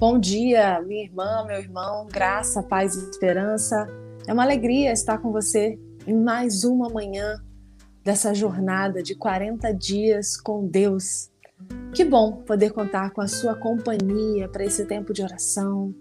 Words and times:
Bom 0.00 0.18
dia, 0.18 0.80
minha 0.80 1.04
irmã, 1.04 1.44
meu 1.46 1.58
irmão, 1.58 2.06
graça, 2.10 2.62
paz 2.62 2.94
e 2.96 3.10
esperança. 3.10 3.86
É 4.26 4.32
uma 4.32 4.42
alegria 4.42 4.92
estar 4.92 5.18
com 5.18 5.30
você 5.30 5.78
em 6.06 6.16
mais 6.16 6.64
uma 6.64 6.88
manhã 6.88 7.38
dessa 8.02 8.32
jornada 8.32 9.02
de 9.02 9.14
40 9.14 9.70
dias 9.74 10.38
com 10.38 10.66
Deus. 10.66 11.30
Que 11.94 12.02
bom 12.02 12.40
poder 12.46 12.70
contar 12.70 13.10
com 13.10 13.20
a 13.20 13.28
sua 13.28 13.54
companhia 13.54 14.48
para 14.48 14.64
esse 14.64 14.86
tempo 14.86 15.12
de 15.12 15.22
oração, 15.22 15.94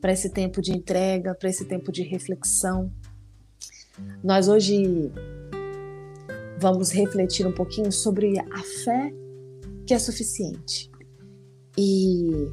para 0.00 0.10
esse 0.10 0.30
tempo 0.30 0.60
de 0.60 0.72
entrega, 0.72 1.32
para 1.32 1.48
esse 1.48 1.64
tempo 1.64 1.92
de 1.92 2.02
reflexão. 2.02 2.92
Nós 4.20 4.48
hoje 4.48 5.12
vamos 6.58 6.90
refletir 6.90 7.46
um 7.46 7.52
pouquinho 7.52 7.92
sobre 7.92 8.36
a 8.36 8.62
fé 8.82 9.12
que 9.86 9.94
é 9.94 9.98
suficiente. 10.00 10.90
E 11.78 12.48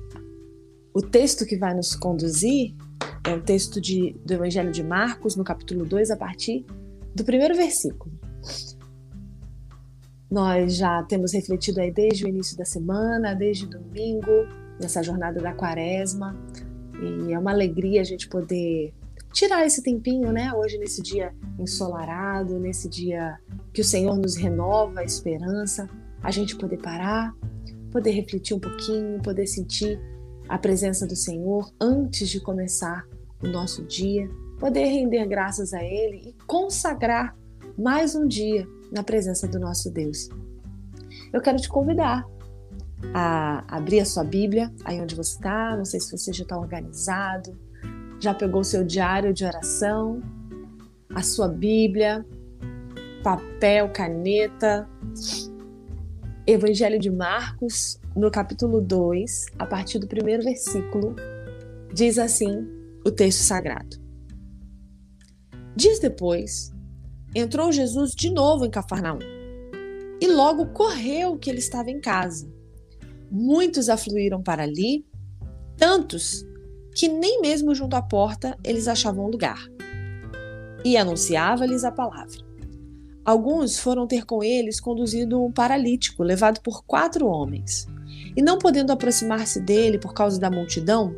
o 0.93 1.01
texto 1.01 1.45
que 1.45 1.57
vai 1.57 1.73
nos 1.73 1.95
conduzir 1.95 2.75
é 3.23 3.33
o 3.33 3.41
texto 3.41 3.79
de, 3.79 4.15
do 4.25 4.33
Evangelho 4.33 4.71
de 4.71 4.83
Marcos, 4.83 5.35
no 5.35 5.43
capítulo 5.43 5.85
2, 5.85 6.11
a 6.11 6.17
partir 6.17 6.65
do 7.15 7.23
primeiro 7.23 7.55
versículo. 7.55 8.13
Nós 10.29 10.75
já 10.75 11.03
temos 11.03 11.33
refletido 11.33 11.81
aí 11.81 11.91
desde 11.91 12.25
o 12.25 12.27
início 12.27 12.57
da 12.57 12.65
semana, 12.65 13.33
desde 13.33 13.67
domingo, 13.67 14.31
nessa 14.79 15.03
jornada 15.03 15.39
da 15.41 15.53
quaresma, 15.53 16.35
e 17.01 17.33
é 17.33 17.39
uma 17.39 17.51
alegria 17.51 18.01
a 18.01 18.03
gente 18.03 18.27
poder 18.27 18.93
tirar 19.31 19.65
esse 19.65 19.81
tempinho, 19.81 20.31
né? 20.31 20.53
Hoje, 20.53 20.77
nesse 20.77 21.01
dia 21.01 21.33
ensolarado, 21.59 22.59
nesse 22.59 22.89
dia 22.89 23.37
que 23.73 23.81
o 23.81 23.83
Senhor 23.83 24.17
nos 24.17 24.35
renova 24.35 25.01
a 25.01 25.03
esperança, 25.03 25.89
a 26.21 26.31
gente 26.31 26.55
poder 26.55 26.77
parar, 26.77 27.33
poder 27.91 28.11
refletir 28.11 28.53
um 28.55 28.59
pouquinho, 28.59 29.21
poder 29.21 29.48
sentir 29.48 29.99
a 30.52 30.57
presença 30.57 31.07
do 31.07 31.16
Senhor 31.16 31.71
antes 31.80 32.27
de 32.27 32.41
começar 32.41 33.07
o 33.41 33.48
nosso 33.48 33.85
dia, 33.85 34.30
poder 34.60 34.84
render 34.84 35.26
graças 35.26 35.74
a 35.74 35.82
Ele 35.82 36.18
e 36.27 36.35
consagrar 36.46 37.34
mais 37.77 38.16
um 38.16 38.27
dia 38.27 38.68
na 38.91 39.02
presença 39.02 39.48
do 39.48 39.57
nosso 39.57 39.90
Deus. 39.90 40.27
Eu 41.32 41.40
quero 41.40 41.57
te 41.57 41.70
convidar 41.70 42.27
a 43.13 43.63
abrir 43.77 44.02
a 44.02 44.05
sua 44.05 44.26
Bíblia 44.26 44.70
aí 44.84 44.99
onde 44.99 45.16
você 45.16 45.35
está. 45.35 45.77
Não 45.77 45.85
sei 45.85 46.02
se 46.02 46.12
você 46.12 46.34
já 46.34 46.44
está 46.44 46.60
organizado, 46.60 47.57
já 48.20 48.34
pegou 48.34 48.60
o 48.60 48.66
seu 48.66 48.84
diário 48.84 49.34
de 49.34 49.46
oração, 49.46 50.22
a 51.16 51.24
sua 51.24 51.48
Bíblia, 51.48 52.26
papel, 53.24 53.90
caneta. 53.94 54.85
Evangelho 56.54 56.99
de 56.99 57.10
Marcos, 57.10 57.98
no 58.13 58.30
capítulo 58.30 58.82
2, 58.82 59.46
a 59.57 59.66
partir 59.66 59.99
do 59.99 60.07
primeiro 60.07 60.44
versículo, 60.44 61.16
diz 61.94 62.18
assim 62.20 62.68
o 63.05 63.10
texto 63.10 63.40
sagrado. 63.40 63.98
Dias 65.74 66.00
depois, 66.00 66.74
entrou 67.34 67.72
Jesus 67.72 68.12
de 68.12 68.29
novo 68.29 68.66
em 68.66 68.69
Cafarnaum 68.69 69.19
e 70.19 70.28
logo 70.28 70.68
correu 70.74 71.38
que 71.38 71.50
ele 71.50 71.59
estava 71.59 71.90
em 71.90 72.02
casa. 72.02 72.52
Muitos 73.31 73.88
afluíram 73.88 74.44
para 74.44 74.63
ali, 74.63 75.06
tantos 75.78 76.46
que 76.94 77.07
nem 77.07 77.40
mesmo 77.40 77.74
junto 77.74 77.96
à 77.96 78.02
porta 78.02 78.57
eles 78.62 78.90
achavam 78.90 79.29
lugar. 79.29 79.66
E 80.84 80.97
anunciava-lhes 80.97 81.85
a 81.85 81.91
palavra. 81.94 82.50
Alguns 83.23 83.77
foram 83.77 84.07
ter 84.07 84.25
com 84.25 84.44
eles 84.44 84.79
conduzido 84.79 85.44
um 85.44 85.51
paralítico, 85.51 86.23
levado 86.23 86.59
por 86.61 86.83
quatro 86.83 87.27
homens. 87.27 87.88
E 88.35 88.41
não 88.41 88.57
podendo 88.57 88.91
aproximar-se 88.91 89.59
dele 89.59 90.00
por 90.00 90.13
causa 90.13 90.39
da 90.39 90.50
multidão, 90.50 91.13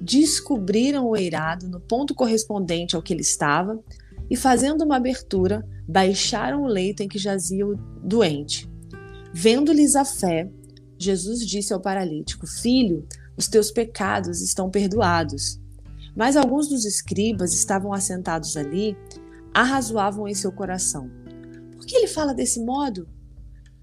descobriram 0.00 1.06
o 1.06 1.16
eirado 1.16 1.68
no 1.68 1.80
ponto 1.80 2.14
correspondente 2.14 2.96
ao 2.96 3.02
que 3.02 3.12
ele 3.12 3.22
estava 3.22 3.78
e, 4.28 4.36
fazendo 4.36 4.84
uma 4.84 4.96
abertura, 4.96 5.66
baixaram 5.88 6.62
o 6.62 6.66
leito 6.66 7.02
em 7.02 7.08
que 7.08 7.18
jazia 7.18 7.66
o 7.66 7.76
doente. 8.02 8.68
Vendo-lhes 9.32 9.94
a 9.94 10.04
fé, 10.04 10.50
Jesus 10.98 11.46
disse 11.46 11.72
ao 11.72 11.80
paralítico: 11.80 12.46
Filho, 12.46 13.06
os 13.36 13.48
teus 13.48 13.70
pecados 13.70 14.40
estão 14.40 14.70
perdoados. 14.70 15.60
Mas 16.16 16.36
alguns 16.36 16.68
dos 16.68 16.84
escribas 16.84 17.52
estavam 17.52 17.92
assentados 17.92 18.56
ali, 18.56 18.96
arrazoavam 19.52 20.28
em 20.28 20.34
seu 20.34 20.52
coração: 20.52 21.10
Por 21.84 21.88
que 21.88 21.96
ele 21.96 22.06
fala 22.06 22.32
desse 22.32 22.64
modo? 22.64 23.06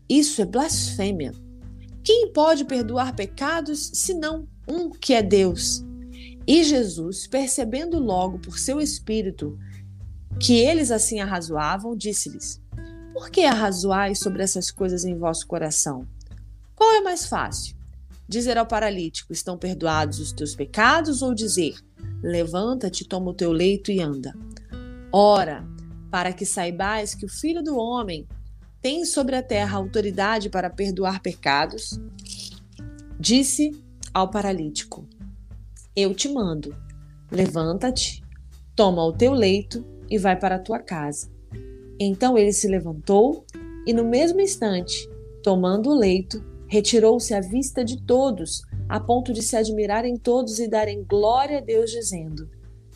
Isso 0.10 0.42
é 0.42 0.46
blasfêmia. 0.46 1.34
Quem 2.04 2.34
pode 2.34 2.66
perdoar 2.66 3.16
pecados 3.16 3.92
senão 3.94 4.48
um 4.68 4.90
que 4.90 5.14
é 5.14 5.22
Deus? 5.22 5.84
E 6.48 6.64
Jesus, 6.64 7.28
percebendo 7.28 8.00
logo 8.00 8.40
por 8.40 8.58
seu 8.58 8.82
espírito 8.82 9.56
que 10.40 10.56
eles 10.56 10.90
assim 10.90 11.20
arrazoavam, 11.20 11.96
disse-lhes: 11.96 12.60
Por 13.14 13.30
que 13.30 13.42
arrazoais 13.42 14.18
sobre 14.18 14.42
essas 14.42 14.72
coisas 14.72 15.06
em 15.06 15.16
vosso 15.16 15.46
coração? 15.46 16.08
Qual 16.76 16.92
é 16.96 17.02
mais 17.02 17.28
fácil? 17.28 17.78
Dizer 18.28 18.58
ao 18.58 18.66
paralítico: 18.66 19.32
Estão 19.32 19.60
perdoados 19.60 20.20
os 20.20 20.32
teus 20.32 20.56
pecados? 20.56 21.22
Ou 21.22 21.36
dizer: 21.36 21.76
Levanta-te, 22.24 23.08
toma 23.08 23.30
o 23.30 23.36
teu 23.36 23.52
leito 23.52 23.92
e 23.92 24.02
anda? 24.02 24.34
Ora, 25.14 25.64
para 26.12 26.34
que 26.34 26.46
saibais 26.46 27.16
que 27.16 27.26
o 27.26 27.30
Filho 27.30 27.64
do 27.64 27.78
Homem 27.78 28.28
tem 28.82 29.06
sobre 29.06 29.36
a 29.36 29.42
terra 29.42 29.78
autoridade 29.78 30.50
para 30.50 30.70
perdoar 30.70 31.22
pecados, 31.22 32.00
disse 33.18 33.72
ao 34.14 34.30
paralítico: 34.30 35.08
Eu 35.96 36.14
te 36.14 36.28
mando, 36.28 36.76
levanta-te, 37.32 38.22
toma 38.76 39.04
o 39.06 39.14
teu 39.14 39.32
leito 39.32 39.86
e 40.10 40.18
vai 40.18 40.38
para 40.38 40.56
a 40.56 40.60
tua 40.60 40.80
casa. 40.80 41.32
Então 41.98 42.38
ele 42.38 42.52
se 42.52 42.68
levantou 42.68 43.46
e, 43.88 43.94
no 43.94 44.04
mesmo 44.04 44.42
instante, 44.42 45.10
tomando 45.42 45.92
o 45.92 45.96
leito, 45.96 46.44
retirou-se 46.68 47.34
à 47.34 47.40
vista 47.40 47.86
de 47.86 48.02
todos, 48.02 48.64
a 48.90 49.00
ponto 49.00 49.32
de 49.32 49.42
se 49.42 49.56
admirarem 49.56 50.18
todos 50.18 50.60
e 50.60 50.68
darem 50.68 51.04
glória 51.04 51.60
a 51.60 51.62
Deus, 51.62 51.92
dizendo: 51.92 52.50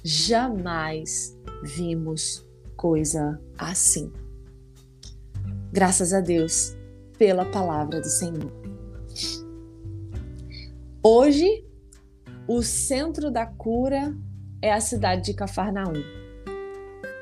Jamais 0.03 1.37
vimos 1.63 2.44
coisa 2.75 3.39
assim. 3.57 4.11
Graças 5.71 6.13
a 6.13 6.21
Deus 6.21 6.75
pela 7.17 7.45
palavra 7.45 7.99
do 7.99 8.07
Senhor. 8.07 8.51
Hoje, 11.01 11.65
o 12.47 12.61
centro 12.61 13.31
da 13.31 13.45
cura 13.45 14.15
é 14.61 14.71
a 14.71 14.79
cidade 14.79 15.25
de 15.25 15.33
Cafarnaum 15.33 16.01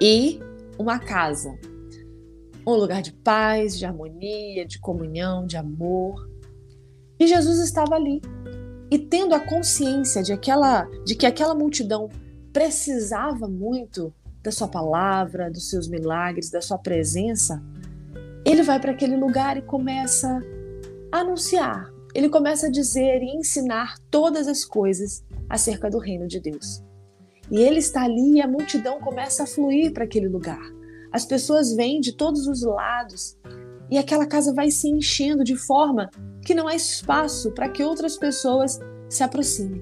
e 0.01 0.39
uma 0.77 0.99
casa, 0.99 1.57
um 2.65 2.73
lugar 2.73 3.01
de 3.01 3.11
paz, 3.11 3.77
de 3.77 3.85
harmonia, 3.85 4.65
de 4.65 4.79
comunhão, 4.79 5.45
de 5.45 5.57
amor. 5.57 6.29
E 7.19 7.27
Jesus 7.27 7.59
estava 7.59 7.95
ali. 7.95 8.21
E 8.89 8.97
tendo 8.99 9.33
a 9.33 9.39
consciência 9.39 10.21
de, 10.21 10.31
aquela, 10.31 10.85
de 11.05 11.15
que 11.15 11.25
aquela 11.25 11.55
multidão 11.55 12.09
precisava 12.51 13.47
muito 13.47 14.13
da 14.43 14.51
sua 14.51 14.67
palavra, 14.67 15.49
dos 15.49 15.69
seus 15.69 15.87
milagres, 15.87 16.49
da 16.49 16.61
sua 16.61 16.77
presença, 16.77 17.63
ele 18.45 18.61
vai 18.61 18.79
para 18.79 18.91
aquele 18.91 19.15
lugar 19.15 19.55
e 19.57 19.61
começa 19.61 20.41
a 21.11 21.19
anunciar, 21.19 21.89
ele 22.13 22.27
começa 22.27 22.67
a 22.67 22.71
dizer 22.71 23.21
e 23.23 23.37
ensinar 23.37 23.97
todas 24.11 24.47
as 24.47 24.65
coisas 24.65 25.23
acerca 25.49 25.89
do 25.89 25.97
reino 25.97 26.27
de 26.27 26.39
Deus. 26.39 26.83
E 27.49 27.61
ele 27.61 27.79
está 27.79 28.03
ali 28.03 28.33
e 28.33 28.41
a 28.41 28.47
multidão 28.47 28.99
começa 28.99 29.43
a 29.43 29.47
fluir 29.47 29.93
para 29.93 30.03
aquele 30.03 30.27
lugar. 30.27 30.61
As 31.11 31.25
pessoas 31.25 31.73
vêm 31.73 32.01
de 32.01 32.13
todos 32.13 32.47
os 32.47 32.63
lados 32.63 33.37
e 33.89 33.97
aquela 33.97 34.25
casa 34.25 34.53
vai 34.53 34.71
se 34.71 34.89
enchendo 34.89 35.43
de 35.43 35.55
forma 35.55 36.09
que 36.43 36.55
não 36.55 36.67
há 36.67 36.75
espaço 36.75 37.51
para 37.51 37.69
que 37.69 37.83
outras 37.83 38.17
pessoas 38.17 38.79
se 39.07 39.23
aproximem. 39.23 39.81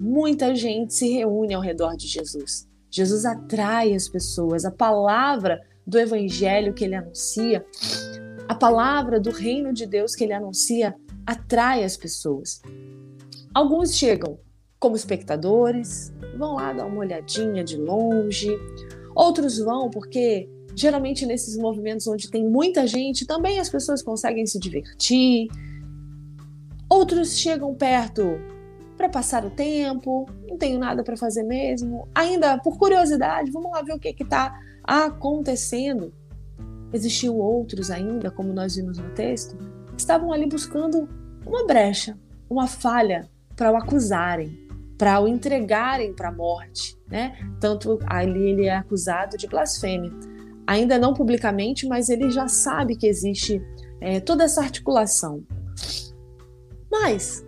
Muita 0.00 0.54
gente 0.54 0.94
se 0.94 1.08
reúne 1.08 1.54
ao 1.54 1.60
redor 1.60 1.96
de 1.96 2.06
Jesus. 2.06 2.69
Jesus 2.90 3.24
atrai 3.24 3.94
as 3.94 4.08
pessoas, 4.08 4.64
a 4.64 4.70
palavra 4.70 5.60
do 5.86 5.98
evangelho 5.98 6.74
que 6.74 6.84
ele 6.84 6.94
anuncia, 6.94 7.64
a 8.48 8.54
palavra 8.54 9.20
do 9.20 9.30
reino 9.30 9.72
de 9.72 9.86
Deus 9.86 10.14
que 10.14 10.24
ele 10.24 10.32
anuncia 10.32 10.94
atrai 11.26 11.84
as 11.84 11.96
pessoas. 11.96 12.60
Alguns 13.54 13.94
chegam 13.94 14.38
como 14.78 14.96
espectadores, 14.96 16.12
vão 16.36 16.54
lá 16.54 16.72
dar 16.72 16.86
uma 16.86 17.00
olhadinha 17.00 17.62
de 17.62 17.76
longe, 17.76 18.50
outros 19.14 19.58
vão 19.58 19.90
porque 19.90 20.48
geralmente 20.74 21.26
nesses 21.26 21.56
movimentos 21.56 22.06
onde 22.06 22.30
tem 22.30 22.48
muita 22.48 22.86
gente, 22.86 23.26
também 23.26 23.60
as 23.60 23.68
pessoas 23.68 24.02
conseguem 24.02 24.46
se 24.46 24.58
divertir. 24.58 25.48
Outros 26.88 27.38
chegam 27.38 27.74
perto 27.74 28.38
para 29.00 29.08
passar 29.08 29.46
o 29.46 29.50
tempo, 29.50 30.26
não 30.46 30.58
tenho 30.58 30.78
nada 30.78 31.02
para 31.02 31.16
fazer 31.16 31.42
mesmo, 31.42 32.06
ainda 32.14 32.58
por 32.58 32.76
curiosidade, 32.76 33.50
vamos 33.50 33.72
lá 33.72 33.80
ver 33.80 33.94
o 33.94 33.98
que 33.98 34.14
está 34.22 34.54
acontecendo. 34.84 36.12
Existiam 36.92 37.36
outros 37.36 37.90
ainda, 37.90 38.30
como 38.30 38.52
nós 38.52 38.76
vimos 38.76 38.98
no 38.98 39.08
texto, 39.14 39.56
que 39.56 40.00
estavam 40.00 40.30
ali 40.30 40.46
buscando 40.46 41.08
uma 41.46 41.66
brecha, 41.66 42.18
uma 42.48 42.66
falha 42.66 43.26
para 43.56 43.72
o 43.72 43.76
acusarem. 43.76 44.68
para 44.98 45.18
o 45.18 45.26
entregarem 45.26 46.12
para 46.12 46.28
a 46.28 46.32
morte, 46.32 46.94
né? 47.08 47.32
Tanto 47.58 47.98
ali 48.06 48.50
ele 48.50 48.66
é 48.66 48.76
acusado 48.76 49.38
de 49.38 49.46
blasfêmia, 49.46 50.12
ainda 50.66 50.98
não 50.98 51.14
publicamente, 51.14 51.86
mas 51.88 52.10
ele 52.10 52.28
já 52.30 52.48
sabe 52.48 52.96
que 52.96 53.06
existe 53.06 53.62
é, 53.98 54.20
toda 54.20 54.44
essa 54.44 54.60
articulação. 54.60 55.42
Mas 56.90 57.42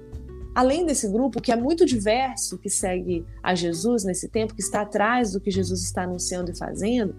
além 0.55 0.85
desse 0.85 1.09
grupo 1.09 1.41
que 1.41 1.53
é 1.53 1.57
muito 1.57 1.85
diverso, 1.87 2.59
que 2.59 2.69
segue 2.69 3.25
a 3.43 3.55
Jesus 3.55 4.05
nesse 4.05 4.29
tempo, 4.29 4.55
que 4.55 4.61
está 4.61 4.83
atrás 4.83 5.33
do 5.33 5.41
que 5.41 5.51
Jesus 5.51 5.83
está 5.83 6.05
anunciando 6.05 6.51
e 6.51 6.57
fazendo, 6.57 7.15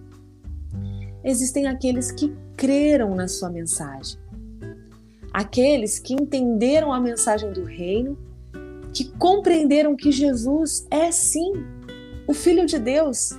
existem 1.24 1.68
aqueles 1.68 2.12
que 2.12 2.34
creram 2.56 3.16
na 3.16 3.28
sua 3.28 3.50
mensagem. 3.50 4.20
Aqueles 5.34 5.98
que 5.98 6.14
entenderam 6.14 6.94
a 6.94 7.00
mensagem 7.00 7.52
do 7.52 7.64
reino, 7.64 8.18
que 8.94 9.10
compreenderam 9.18 9.96
que 9.96 10.12
Jesus 10.12 10.86
é 10.92 11.12
sim 11.12 11.52
o 12.28 12.34
Filho 12.34 12.66
de 12.66 12.78
Deus 12.78 13.32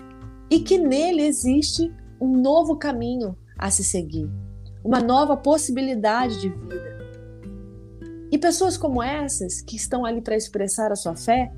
e 0.50 0.58
que 0.60 0.76
nele 0.76 1.22
existe 1.22 1.92
um 2.20 2.36
novo 2.36 2.76
caminho 2.76 3.36
a 3.56 3.70
se 3.70 3.84
seguir, 3.84 4.28
uma 4.82 5.00
nova 5.00 5.36
possibilidade 5.36 6.40
de 6.40 6.48
vida. 6.48 6.93
E 8.34 8.38
pessoas 8.38 8.76
como 8.76 9.00
essas, 9.00 9.60
que 9.60 9.76
estão 9.76 10.04
ali 10.04 10.20
para 10.20 10.34
expressar 10.34 10.90
a 10.90 10.96
sua 10.96 11.14
fé, 11.14 11.52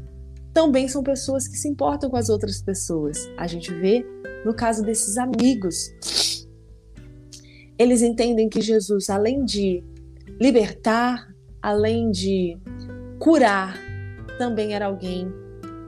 também 0.52 0.87
são 0.87 1.02
pessoas 1.02 1.49
que 1.49 1.56
se 1.56 1.67
importam 1.67 2.11
com 2.11 2.19
as 2.19 2.28
outras 2.28 2.61
pessoas. 2.61 3.26
A 3.38 3.46
gente 3.46 3.73
vê 3.73 4.05
no 4.44 4.52
caso 4.52 4.82
desses 4.82 5.17
amigos. 5.17 5.90
Eles 7.78 8.02
entendem 8.02 8.50
que 8.50 8.61
Jesus, 8.61 9.08
além 9.08 9.43
de 9.43 9.82
libertar, 10.38 11.26
além 11.62 12.11
de 12.11 12.58
curar, 13.19 13.79
também 14.37 14.75
era 14.75 14.84
alguém 14.84 15.32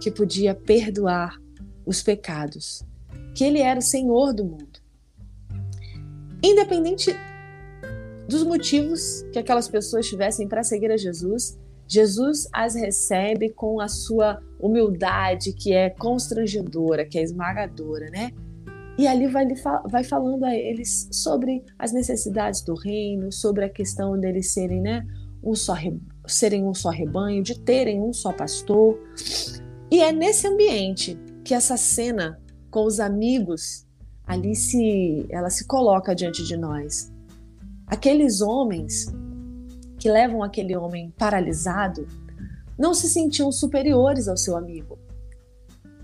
que 0.01 0.11
podia 0.11 0.55
perdoar 0.55 1.37
os 1.85 2.03
pecados, 2.03 2.83
que 3.35 3.45
ele 3.45 3.61
era 3.61 3.79
o 3.79 3.83
Senhor 3.83 4.33
do 4.33 4.47
mundo. 4.47 4.81
Independente 6.43 7.15
dos 8.29 8.45
motivos 8.45 9.25
que 9.33 9.39
aquelas 9.39 9.69
pessoas 9.69 10.07
tivessem 10.07 10.47
para 10.47 10.63
seguir 10.63 10.91
a 10.91 10.97
Jesus, 10.97 11.59
Jesus 11.87 12.47
as 12.53 12.75
recebe 12.75 13.49
com 13.49 13.81
a 13.81 13.89
sua 13.89 14.43
humildade, 14.61 15.55
que 15.55 15.73
é 15.73 15.89
constrangedora, 15.89 17.07
que 17.07 17.19
é 17.19 17.23
esmagadora, 17.23 18.11
né? 18.11 18.31
E 18.99 19.07
ali 19.07 19.27
vai, 19.29 19.47
vai 19.89 20.05
falando 20.05 20.45
a 20.45 20.55
eles 20.55 21.09
sobre 21.11 21.65
as 21.79 21.93
necessidades 21.93 22.63
do 22.63 22.75
reino, 22.75 23.33
sobre 23.33 23.65
a 23.65 23.71
questão 23.71 24.19
deles 24.19 24.53
serem, 24.53 24.83
né, 24.83 25.07
um 25.43 25.55
só, 25.55 25.75
serem 26.27 26.65
um 26.65 26.75
só 26.75 26.91
rebanho, 26.91 27.43
de 27.43 27.59
terem 27.61 28.01
um 28.01 28.13
só 28.13 28.33
pastor. 28.33 28.99
E 29.91 30.01
é 30.03 30.13
nesse 30.13 30.49
ambiente 30.49 31.17
que 31.45 31.55
essa 31.55 31.77
cena 31.77 32.39
com 32.71 32.85
os 32.85 33.01
amigos 33.01 33.87
ali 34.27 34.55
se 34.55 35.27
ela 35.31 35.49
se 35.49 35.67
coloca 35.67 36.15
diante 36.15 36.45
de 36.45 36.57
nós. 36.57 37.11
Aqueles 37.89 38.41
homens 38.41 39.07
que 39.99 40.11
levam 40.11 40.43
aquele 40.43 40.77
homem 40.77 41.13
paralisado 41.19 42.07
não 42.79 42.95
se 42.95 43.09
sentiam 43.09 43.51
superiores 43.51 44.29
ao 44.29 44.37
seu 44.37 44.57
amigo. 44.57 44.99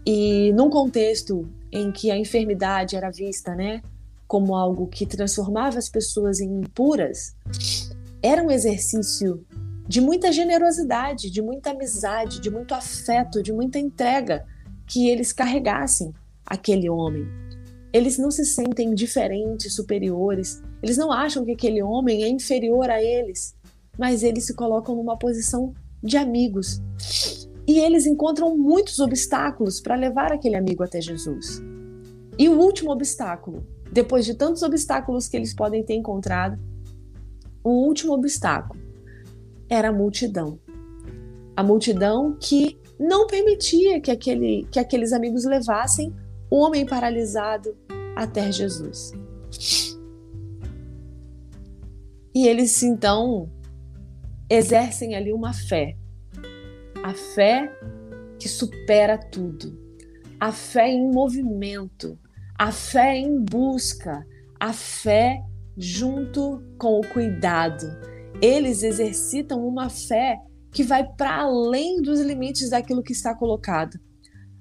E 0.07 0.53
num 0.53 0.69
contexto 0.69 1.49
em 1.71 1.93
que 1.93 2.11
a 2.11 2.17
enfermidade 2.17 2.97
era 2.97 3.11
vista, 3.11 3.55
né, 3.55 3.81
como 4.27 4.55
algo 4.55 4.87
que 4.87 5.07
transformava 5.07 5.79
as 5.79 5.89
pessoas 5.89 6.41
em 6.41 6.61
impuras, 6.61 7.37
era 8.23 8.43
um 8.43 8.51
exercício 8.51 9.47
de 9.87 10.01
muita 10.01 10.33
generosidade, 10.33 11.31
de 11.31 11.43
muita 11.43 11.71
amizade, 11.71 12.41
de 12.41 12.51
muito 12.51 12.75
afeto, 12.75 13.43
de 13.43 13.53
muita 13.53 13.79
entrega 13.79 14.45
que 14.87 15.09
eles 15.09 15.33
carregassem 15.33 16.13
aquele 16.45 16.89
homem. 16.89 17.27
Eles 17.93 18.19
não 18.19 18.31
se 18.31 18.45
sentem 18.45 18.95
diferentes, 18.95 19.75
superiores, 19.75 20.63
eles 20.85 20.99
não 20.99 21.11
acham 21.11 21.47
que 21.47 21.53
aquele 21.53 21.83
homem 21.83 22.25
é 22.25 22.29
inferior 22.29 22.91
a 22.91 23.03
eles, 23.03 23.57
mas 23.99 24.23
eles 24.23 24.45
se 24.45 24.53
colocam 24.53 24.95
numa 24.95 25.17
posição 25.17 25.73
de 26.03 26.19
amigos. 26.19 26.83
E 27.67 27.79
eles 27.79 28.05
encontram 28.05 28.55
muitos 28.55 29.01
obstáculos 29.01 29.81
para 29.81 29.95
levar 29.95 30.31
aquele 30.31 30.57
amigo 30.57 30.83
até 30.83 31.01
Jesus. 31.01 31.63
E 32.39 32.51
o 32.51 32.61
último 32.61 32.93
obstáculo, 32.93 33.67
depois 33.91 34.27
de 34.27 34.35
tantos 34.35 34.63
obstáculos 34.63 35.27
que 35.27 35.39
eles 35.39 35.55
podem 35.55 35.83
ter 35.83 35.95
encontrado, 35.95 36.61
o 37.65 37.71
último 37.71 38.13
obstáculo 38.13 38.79
era 39.71 39.89
a 39.89 39.93
multidão. 39.93 40.59
A 41.57 41.63
multidão 41.63 42.37
que 42.39 42.79
não 43.01 43.27
permitia 43.27 44.03
que, 44.03 44.11
aquele, 44.11 44.69
que 44.71 44.79
aqueles 44.79 45.15
amigos 45.15 45.47
levassem 45.47 46.15
o 46.51 46.59
homem 46.59 46.85
paralisado 46.85 47.75
até 48.15 48.53
Jesus. 48.53 49.13
E 52.35 52.49
eles 52.49 52.83
então 52.83 53.49
exercem 54.51 55.15
ali 55.15 55.33
uma 55.33 55.53
fé. 55.53 55.97
A 57.01 57.15
fé 57.15 57.71
que 58.41 58.49
supera 58.49 59.17
tudo. 59.17 59.79
A 60.41 60.51
fé 60.51 60.89
em 60.89 61.13
movimento. 61.13 62.19
A 62.59 62.73
fé 62.73 63.17
em 63.17 63.39
busca. 63.41 64.27
A 64.59 64.73
fé 64.73 65.41
junto 65.77 66.61
com 66.77 66.99
o 66.99 67.07
cuidado. 67.07 67.87
Eles 68.43 68.83
exercitam 68.83 69.65
uma 69.65 69.89
fé 69.89 70.37
que 70.73 70.83
vai 70.83 71.07
para 71.17 71.37
além 71.37 72.03
dos 72.03 72.21
limites 72.21 72.71
daquilo 72.71 73.03
que 73.03 73.13
está 73.13 73.33
colocado. 73.33 73.97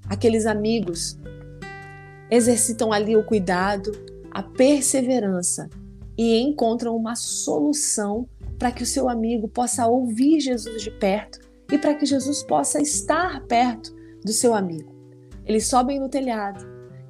Aqueles 0.07 0.45
amigos 0.45 1.17
exercitam 2.29 2.93
ali 2.93 3.15
o 3.15 3.25
cuidado, 3.25 3.91
a 4.31 4.43
perseverança 4.43 5.67
e 6.17 6.39
encontram 6.39 6.95
uma 6.95 7.15
solução 7.15 8.27
para 8.57 8.71
que 8.71 8.83
o 8.83 8.87
seu 8.87 9.09
amigo 9.09 9.47
possa 9.47 9.87
ouvir 9.87 10.39
Jesus 10.39 10.81
de 10.81 10.91
perto 10.91 11.39
e 11.71 11.77
para 11.77 11.95
que 11.95 12.05
Jesus 12.05 12.43
possa 12.43 12.81
estar 12.81 13.41
perto 13.45 13.93
do 14.23 14.31
seu 14.31 14.53
amigo. 14.53 14.93
Eles 15.45 15.67
sobem 15.67 15.99
no 15.99 16.09
telhado 16.09 16.65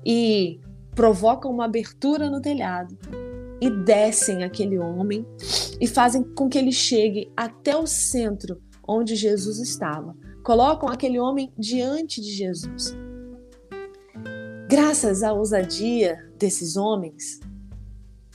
e 0.05 0.59
provocam 0.95 1.51
uma 1.51 1.65
abertura 1.65 2.29
no 2.29 2.41
telhado 2.41 2.97
e 3.61 3.69
descem 3.69 4.44
aquele 4.44 4.77
homem 4.77 5.25
e 5.80 5.87
fazem 5.87 6.23
com 6.23 6.49
que 6.49 6.57
ele 6.57 6.71
chegue 6.71 7.31
até 7.35 7.75
o 7.75 7.85
centro 7.85 8.61
onde 8.87 9.16
Jesus 9.16 9.59
estava. 9.59 10.16
Colocam 10.44 10.89
aquele 10.89 11.19
homem 11.19 11.51
diante 11.57 12.21
de 12.21 12.31
Jesus. 12.31 12.95
Graças 14.69 15.23
à 15.23 15.31
ousadia 15.33 16.18
desses 16.37 16.75
homens, 16.75 17.39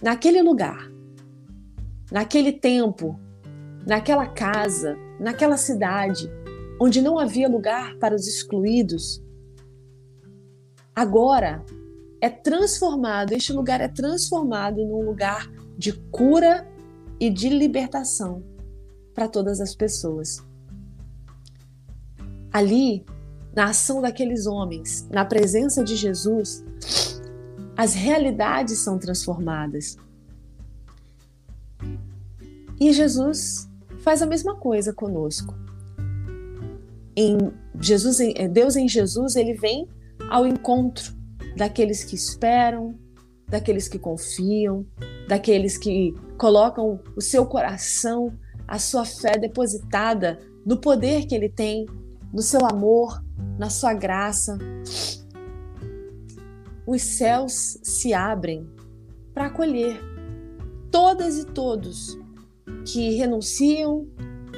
naquele 0.02 0.42
lugar, 0.42 0.90
naquele 2.10 2.52
tempo, 2.52 3.18
naquela 3.86 4.26
casa, 4.26 4.96
naquela 5.20 5.56
cidade, 5.56 6.30
onde 6.80 7.00
não 7.00 7.18
havia 7.18 7.48
lugar 7.48 7.96
para 7.96 8.14
os 8.14 8.26
excluídos, 8.26 9.22
agora 10.94 11.64
é 12.20 12.28
transformado, 12.28 13.32
este 13.32 13.52
lugar 13.52 13.80
é 13.80 13.88
transformado 13.88 14.84
num 14.84 15.04
lugar 15.04 15.50
de 15.76 15.92
cura 15.92 16.68
e 17.20 17.30
de 17.30 17.48
libertação 17.48 18.42
para 19.14 19.28
todas 19.28 19.60
as 19.60 19.74
pessoas. 19.74 20.44
Ali, 22.52 23.04
na 23.54 23.70
ação 23.70 24.00
daqueles 24.00 24.46
homens, 24.46 25.08
na 25.10 25.24
presença 25.24 25.82
de 25.82 25.96
Jesus, 25.96 26.64
as 27.78 27.94
realidades 27.94 28.80
são 28.80 28.98
transformadas. 28.98 29.96
E 32.80 32.92
Jesus 32.92 33.70
faz 34.00 34.20
a 34.20 34.26
mesma 34.26 34.56
coisa 34.56 34.92
conosco. 34.92 35.54
Em 37.14 37.38
Jesus, 37.80 38.18
Deus 38.50 38.74
em 38.74 38.88
Jesus, 38.88 39.36
ele 39.36 39.54
vem 39.54 39.86
ao 40.28 40.44
encontro 40.44 41.14
daqueles 41.56 42.02
que 42.02 42.16
esperam, 42.16 42.98
daqueles 43.48 43.86
que 43.86 43.98
confiam, 43.98 44.84
daqueles 45.28 45.78
que 45.78 46.12
colocam 46.36 47.00
o 47.14 47.20
seu 47.20 47.46
coração, 47.46 48.36
a 48.66 48.80
sua 48.80 49.04
fé 49.04 49.38
depositada 49.38 50.40
no 50.66 50.80
poder 50.80 51.26
que 51.26 51.34
ele 51.34 51.48
tem, 51.48 51.86
no 52.32 52.42
seu 52.42 52.66
amor, 52.66 53.22
na 53.56 53.70
sua 53.70 53.94
graça 53.94 54.58
os 56.88 57.02
céus 57.02 57.78
se 57.82 58.14
abrem 58.14 58.66
para 59.34 59.48
acolher 59.48 60.00
todas 60.90 61.38
e 61.38 61.44
todos 61.44 62.18
que 62.86 63.10
renunciam 63.10 64.08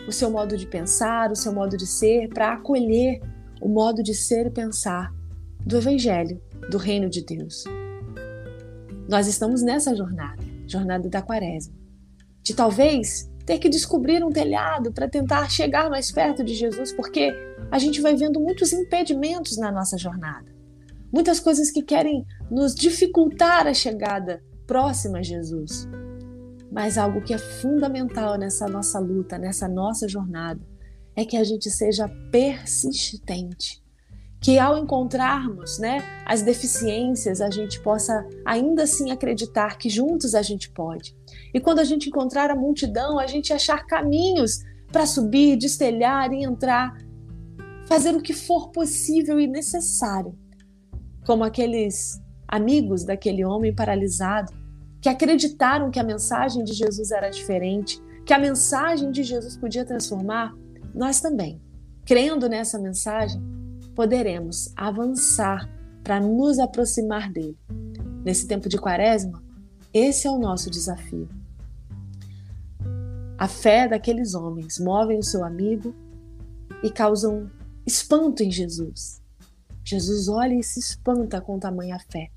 o 0.07 0.13
seu 0.13 0.31
modo 0.31 0.57
de 0.57 0.65
pensar, 0.65 1.33
o 1.33 1.37
seu 1.37 1.53
modo 1.53 1.77
de 1.77 1.89
ser, 1.89 2.29
para 2.29 2.53
acolher 2.53 3.21
o 3.61 3.69
modo 3.69 4.01
de 4.01 4.15
ser 4.15 4.47
e 4.47 4.51
pensar 4.51 5.13
do 5.67 5.77
Evangelho, 5.77 6.41
do 6.71 6.79
Reino 6.79 7.11
de 7.11 7.25
Deus. 7.25 7.65
Nós 9.09 9.27
estamos 9.27 9.61
nessa 9.61 9.97
jornada, 9.97 10.45
jornada 10.69 11.09
da 11.09 11.21
Quaresma, 11.21 11.75
de 12.45 12.55
talvez 12.55 13.29
ter 13.45 13.59
que 13.59 13.69
descobrir 13.69 14.25
um 14.25 14.31
telhado 14.31 14.93
para 14.93 15.09
tentar 15.09 15.51
chegar 15.51 15.91
mais 15.91 16.13
perto 16.13 16.45
de 16.45 16.55
Jesus, 16.55 16.93
porque 16.93 17.35
a 17.73 17.79
gente 17.81 18.01
vai 18.01 18.15
vendo 18.15 18.39
muitos 18.39 18.73
impedimentos 18.73 19.59
na 19.59 19.73
nossa 19.73 19.99
jornada. 19.99 20.60
Muitas 21.13 21.41
coisas 21.41 21.71
que 21.71 21.83
querem 21.83 22.25
nos 22.51 22.75
dificultar 22.75 23.67
a 23.67 23.75
chegada 23.75 24.43
próxima 24.67 25.19
a 25.19 25.23
Jesus. 25.23 25.89
Mas 26.71 26.97
algo 26.97 27.21
que 27.21 27.35
é 27.35 27.39
fundamental 27.39 28.39
nessa 28.39 28.69
nossa 28.69 29.01
luta, 29.01 29.37
nessa 29.37 29.67
nossa 29.67 30.07
jornada, 30.09 30.61
é 31.17 31.25
que 31.25 31.37
a 31.37 31.43
gente 31.43 31.69
seja 31.69 32.09
persistente. 32.31 33.83
Que 34.41 34.59
ao 34.59 34.79
encontrarmos 34.79 35.79
né, 35.79 35.99
as 36.25 36.43
deficiências, 36.43 37.41
a 37.41 37.51
gente 37.51 37.81
possa 37.83 38.27
ainda 38.47 38.85
assim 38.85 39.11
acreditar 39.11 39.77
que 39.77 39.91
juntos 39.91 40.35
a 40.35 40.41
gente 40.41 40.71
pode. 40.71 41.15
E 41.53 41.61
quando 41.61 41.81
a 41.81 41.85
gente 41.85 42.09
encontrar 42.09 42.51
a 42.51 42.57
multidão, 42.57 43.19
a 43.19 43.27
gente 43.27 43.53
achar 43.53 43.85
caminhos 43.85 44.61
para 44.91 45.05
subir, 45.05 45.57
destelhar 45.57 46.33
e 46.33 46.45
entrar, 46.45 46.97
fazer 47.87 48.15
o 48.15 48.23
que 48.23 48.33
for 48.33 48.71
possível 48.71 49.39
e 49.39 49.47
necessário. 49.47 50.35
Como 51.31 51.45
aqueles 51.45 52.21
amigos 52.49 53.05
daquele 53.05 53.45
homem 53.45 53.73
paralisado 53.73 54.53
que 55.01 55.09
acreditaram 55.09 55.89
que 55.89 56.01
a 56.01 56.03
mensagem 56.03 56.65
de 56.65 56.73
Jesus 56.73 57.13
era 57.13 57.31
diferente, 57.31 58.03
que 58.27 58.35
a 58.35 58.39
mensagem 58.39 59.13
de 59.13 59.23
Jesus 59.23 59.57
podia 59.57 59.85
transformar, 59.85 60.53
nós 60.93 61.21
também, 61.21 61.63
crendo 62.05 62.49
nessa 62.49 62.81
mensagem, 62.81 63.41
poderemos 63.95 64.73
avançar 64.75 65.71
para 66.03 66.19
nos 66.19 66.59
aproximar 66.59 67.31
dele. 67.31 67.57
Nesse 68.25 68.49
tempo 68.49 68.69
de 68.69 68.77
quaresma, 68.77 69.41
esse 69.95 70.27
é 70.27 70.31
o 70.33 70.37
nosso 70.37 70.69
desafio. 70.69 71.29
A 73.39 73.47
fé 73.47 73.87
daqueles 73.87 74.35
homens 74.35 74.81
movem 74.81 75.21
o 75.21 75.23
seu 75.23 75.45
amigo 75.45 75.95
e 76.83 76.91
causam 76.91 77.49
espanto 77.87 78.43
em 78.43 78.51
Jesus. 78.51 79.20
Jesus 79.85 80.29
olha 80.29 80.55
e 80.55 80.63
se 80.63 80.79
espanta 80.79 81.41
com 81.41 81.59
tamanha 81.59 81.99
fé. 82.11 82.31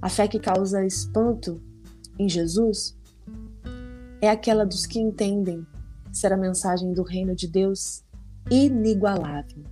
A 0.00 0.08
fé 0.08 0.28
que 0.28 0.38
causa 0.38 0.84
espanto 0.84 1.62
em 2.18 2.28
Jesus 2.28 2.96
é 4.20 4.28
aquela 4.28 4.64
dos 4.64 4.86
que 4.86 4.98
entendem 4.98 5.66
ser 6.12 6.32
a 6.32 6.36
mensagem 6.36 6.92
do 6.92 7.02
reino 7.02 7.34
de 7.34 7.48
Deus 7.48 8.02
inigualável. 8.50 9.64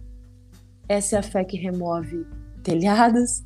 Essa 0.89 1.17
é 1.17 1.19
a 1.19 1.23
fé 1.23 1.45
que 1.45 1.57
remove 1.57 2.27
telhados, 2.63 3.45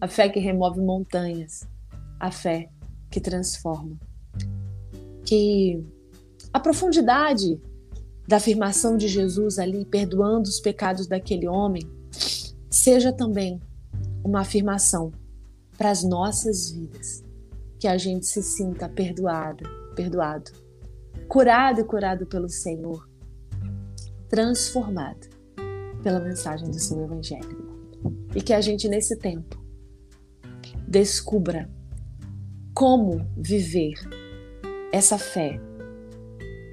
a 0.00 0.08
fé 0.08 0.28
que 0.28 0.40
remove 0.40 0.80
montanhas, 0.80 1.66
a 2.18 2.30
fé 2.30 2.68
que 3.10 3.20
transforma. 3.20 3.98
Que 5.24 5.84
a 6.52 6.60
profundidade 6.60 7.60
da 8.26 8.36
afirmação 8.36 8.96
de 8.96 9.08
Jesus 9.08 9.58
ali, 9.58 9.84
perdoando 9.84 10.48
os 10.48 10.60
pecados 10.60 11.06
daquele 11.06 11.46
homem, 11.46 11.82
seja 12.72 13.12
também 13.12 13.60
uma 14.24 14.40
afirmação 14.40 15.12
para 15.76 15.90
as 15.90 16.02
nossas 16.02 16.70
vidas, 16.70 17.22
que 17.78 17.86
a 17.86 17.98
gente 17.98 18.26
se 18.26 18.42
sinta 18.42 18.88
perdoado, 18.88 19.64
perdoado, 19.94 20.50
curado 21.28 21.82
e 21.82 21.84
curado 21.84 22.26
pelo 22.26 22.48
Senhor, 22.48 23.06
transformado 24.28 25.28
pela 26.02 26.18
mensagem 26.18 26.70
do 26.70 26.78
seu 26.78 27.04
evangelho. 27.04 27.70
E 28.34 28.40
que 28.40 28.54
a 28.54 28.60
gente 28.60 28.88
nesse 28.88 29.18
tempo 29.18 29.62
descubra 30.88 31.70
como 32.74 33.26
viver 33.36 33.94
essa 34.90 35.18
fé, 35.18 35.60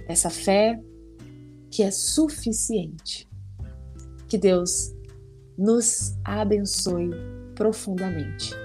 essa 0.08 0.30
fé 0.30 0.82
que 1.70 1.84
é 1.84 1.92
suficiente. 1.92 3.28
Que 4.28 4.38
Deus 4.38 4.94
nos 5.60 6.18
abençoe 6.24 7.12
profundamente. 7.54 8.56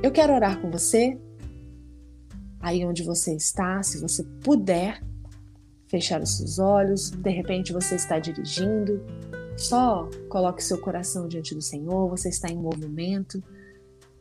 Eu 0.00 0.12
quero 0.12 0.32
orar 0.32 0.60
com 0.60 0.70
você, 0.70 1.20
aí 2.60 2.86
onde 2.86 3.02
você 3.02 3.34
está, 3.34 3.82
se 3.82 4.00
você 4.00 4.22
puder 4.40 5.02
fechar 5.88 6.22
os 6.22 6.36
seus 6.36 6.60
olhos, 6.60 7.10
de 7.10 7.30
repente 7.30 7.72
você 7.72 7.96
está 7.96 8.20
dirigindo, 8.20 9.04
só 9.56 10.08
coloque 10.28 10.62
seu 10.62 10.80
coração 10.80 11.26
diante 11.26 11.56
do 11.56 11.60
Senhor, 11.60 12.08
você 12.08 12.28
está 12.28 12.48
em 12.48 12.56
movimento, 12.56 13.42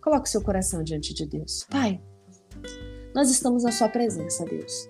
coloque 0.02 0.28
seu 0.28 0.42
coração 0.42 0.84
diante 0.84 1.14
de 1.14 1.28
Deus. 1.28 1.68
Pai, 1.70 2.02
nós 3.14 3.30
estamos 3.30 3.64
na 3.64 3.72
Sua 3.72 3.88
presença, 3.88 4.44
Deus. 4.46 4.90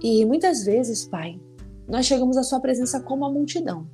E 0.00 0.24
muitas 0.24 0.64
vezes, 0.64 1.04
Pai, 1.04 1.40
nós 1.88 2.06
chegamos 2.06 2.36
à 2.36 2.44
Sua 2.44 2.60
presença 2.60 3.00
como 3.00 3.24
a 3.24 3.32
multidão, 3.32 3.90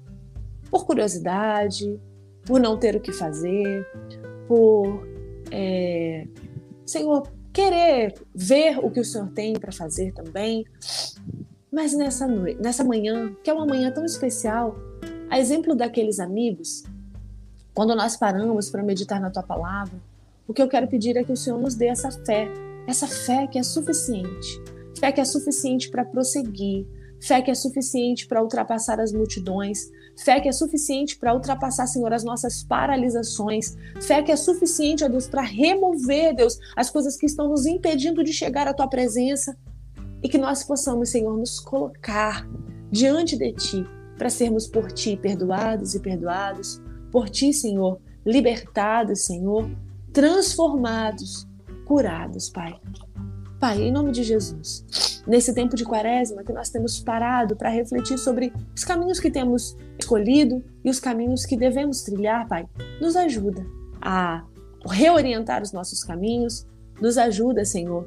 por 0.71 0.85
curiosidade, 0.85 1.99
por 2.47 2.61
não 2.61 2.79
ter 2.79 2.95
o 2.97 3.01
que 3.01 3.13
fazer, 3.13 3.85
por 4.47 5.07
é, 5.51 6.27
Senhor, 6.87 7.29
querer 7.53 8.15
ver 8.35 8.79
o 8.79 8.91
que 8.91 9.01
o 9.01 9.05
Senhor 9.05 9.29
tem 9.31 9.55
para 9.55 9.73
fazer 9.73 10.13
também. 10.13 10.65
Mas 11.73 11.93
nessa 11.93 12.27
noite, 12.27 12.61
nessa 12.63 12.85
manhã, 12.85 13.35
que 13.43 13.51
é 13.51 13.53
uma 13.53 13.67
manhã 13.67 13.91
tão 13.91 14.05
especial, 14.05 14.77
a 15.29 15.39
exemplo 15.39 15.75
daqueles 15.75 16.21
amigos, 16.21 16.85
quando 17.75 17.95
nós 17.95 18.17
paramos 18.17 18.71
para 18.71 18.83
meditar 18.83 19.21
na 19.21 19.31
tua 19.31 19.43
palavra, 19.43 20.01
o 20.47 20.55
que 20.55 20.63
eu 20.63 20.69
quero 20.69 20.87
pedir 20.87 21.17
é 21.17 21.25
que 21.25 21.33
o 21.33 21.37
Senhor 21.37 21.61
nos 21.61 21.75
dê 21.75 21.87
essa 21.89 22.11
fé, 22.11 22.49
essa 22.87 23.09
fé 23.09 23.47
que 23.49 23.59
é 23.59 23.63
suficiente, 23.63 24.63
fé 24.99 25.11
que 25.11 25.21
é 25.21 25.25
suficiente 25.25 25.91
para 25.91 26.05
prosseguir, 26.05 26.87
fé 27.21 27.43
que 27.43 27.51
é 27.51 27.55
suficiente 27.55 28.27
para 28.27 28.43
ultrapassar 28.43 29.01
as 29.01 29.13
multidões, 29.13 29.91
Fé 30.17 30.41
que 30.41 30.49
é 30.49 30.53
suficiente 30.53 31.19
para 31.19 31.35
ultrapassar, 31.35 31.87
Senhor, 31.87 32.13
as 32.13 32.25
nossas 32.25 32.63
paralisações. 32.63 33.77
Fé 34.01 34.23
que 34.23 34.33
é 34.33 34.37
suficiente, 34.37 35.05
ó 35.05 35.09
Deus, 35.09 35.29
para 35.29 35.43
remover, 35.43 36.35
Deus, 36.35 36.59
as 36.75 36.91
coisas 36.91 37.17
que 37.17 37.27
estão 37.27 37.49
nos 37.49 37.67
impedindo 37.67 38.25
de 38.25 38.33
chegar 38.33 38.67
à 38.67 38.75
tua 38.75 38.89
presença. 38.89 39.57
E 40.23 40.29
que 40.29 40.39
nós 40.39 40.65
possamos, 40.65 41.11
Senhor, 41.11 41.37
nos 41.37 41.61
colocar 41.61 42.49
diante 42.91 43.37
de 43.37 43.53
ti 43.53 43.87
para 44.17 44.31
sermos 44.31 44.67
por 44.67 44.91
ti 44.91 45.17
perdoados 45.17 45.95
e 45.95 46.01
perdoados, 46.01 46.81
por 47.13 47.29
ti, 47.29 47.53
Senhor, 47.53 48.01
libertados, 48.25 49.27
Senhor, 49.27 49.71
transformados, 50.13 51.47
curados, 51.85 52.49
Pai. 52.49 52.81
Pai, 53.59 53.81
em 53.81 53.91
nome 53.91 54.13
de 54.13 54.23
Jesus, 54.23 55.23
nesse 55.27 55.55
tempo 55.55 55.75
de 55.75 55.85
quaresma 55.85 56.45
que 56.45 56.53
nós 56.53 56.69
temos 56.69 57.01
parado 57.01 57.57
para 57.57 57.71
refletir 57.71 58.19
sobre 58.19 58.53
os 58.75 58.85
caminhos 58.85 59.19
que 59.19 59.31
temos 59.31 59.75
escolhido 59.99 60.63
e 60.85 60.91
os 60.91 61.01
caminhos 61.01 61.47
que 61.47 61.57
devemos 61.57 62.03
trilhar, 62.03 62.47
Pai, 62.47 62.69
nos 63.01 63.17
ajuda 63.17 63.65
a 64.01 64.45
reorientar 64.87 65.63
os 65.63 65.73
nossos 65.73 66.05
caminhos, 66.05 66.67
nos 67.01 67.17
ajuda, 67.17 67.65
Senhor, 67.65 68.07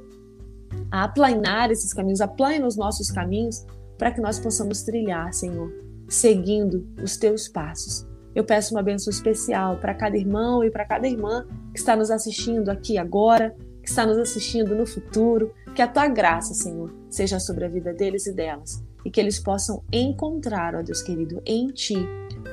a 0.92 1.06
aplanar 1.06 1.72
esses 1.72 1.94
caminhos, 1.94 2.22
aplane 2.22 2.64
os 2.64 2.78
nossos 2.78 3.10
caminhos 3.10 3.66
para 3.98 4.12
que 4.12 4.22
nós 4.22 4.40
possamos 4.40 4.84
trilhar, 4.84 5.34
Senhor, 5.34 5.72
seguindo 6.08 6.88
os 7.04 7.18
teus 7.18 7.48
passos. 7.48 8.08
Eu 8.36 8.44
peço 8.44 8.76
uma 8.76 8.84
bênção 8.84 9.10
especial 9.10 9.78
para 9.78 9.96
cada 9.96 10.16
irmão 10.16 10.64
e 10.64 10.70
para 10.70 10.86
cada 10.86 11.08
irmã 11.08 11.44
que 11.74 11.80
está 11.80 11.96
nos 11.96 12.12
assistindo 12.12 12.70
aqui 12.70 13.00
agora 13.00 13.56
que 13.90 13.92
está 13.92 14.06
nos 14.06 14.20
assistindo 14.20 14.76
no 14.76 14.86
futuro, 14.86 15.52
que 15.76 15.82
a 15.82 15.88
tua 15.88 16.08
graça, 16.08 16.54
Senhor, 16.54 16.96
seja 17.10 17.40
sobre 17.40 17.66
a 17.66 17.68
vida 17.68 17.92
deles 17.92 18.28
e 18.28 18.34
delas 18.34 18.84
e 19.04 19.10
que 19.10 19.20
eles 19.20 19.40
possam 19.40 19.84
encontrar, 19.92 20.76
ó 20.76 20.84
Deus 20.84 21.02
querido, 21.02 21.42
em 21.44 21.68
ti 21.70 21.98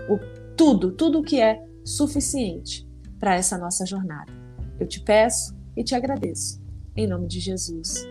o 0.08 0.18
tudo, 0.56 0.92
tudo 0.92 1.22
que 1.22 1.38
é 1.38 1.62
suficiente 1.84 2.88
para 3.18 3.34
essa 3.34 3.58
nossa 3.58 3.84
jornada. 3.84 4.32
Eu 4.80 4.86
te 4.86 5.00
peço 5.00 5.54
e 5.76 5.84
te 5.84 5.94
agradeço. 5.94 6.58
Em 6.96 7.06
nome 7.06 7.26
de 7.26 7.38
Jesus. 7.38 8.06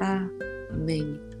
Amém. 0.00 1.31